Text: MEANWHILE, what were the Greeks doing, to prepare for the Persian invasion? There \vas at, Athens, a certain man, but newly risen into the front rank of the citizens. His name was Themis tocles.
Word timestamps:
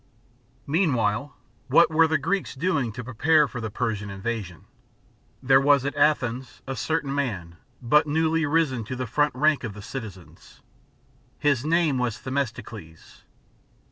MEANWHILE, 0.65 1.35
what 1.67 1.91
were 1.91 2.07
the 2.07 2.17
Greeks 2.17 2.55
doing, 2.55 2.91
to 2.91 3.03
prepare 3.03 3.47
for 3.47 3.61
the 3.61 3.69
Persian 3.69 4.09
invasion? 4.09 4.65
There 5.43 5.61
\vas 5.61 5.85
at, 5.85 5.95
Athens, 5.95 6.63
a 6.65 6.75
certain 6.75 7.13
man, 7.13 7.57
but 7.83 8.07
newly 8.07 8.47
risen 8.47 8.79
into 8.79 8.95
the 8.95 9.05
front 9.05 9.35
rank 9.35 9.63
of 9.63 9.75
the 9.75 9.81
citizens. 9.83 10.61
His 11.37 11.63
name 11.63 11.99
was 11.99 12.17
Themis 12.17 12.51
tocles. 12.51 13.25